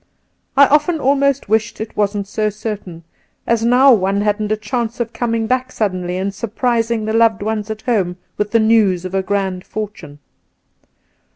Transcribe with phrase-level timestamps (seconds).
[0.57, 3.03] I often almost wished it wasn't so certain,
[3.45, 7.43] as now one hadn't a chance of coming back' suddenly and sur prising the loved
[7.43, 10.17] ones at home with the news of a grand fortune.